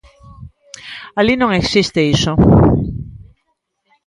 Alí 1.19 1.33
non 1.37 1.57
existe 1.61 1.99
iso. 2.15 2.31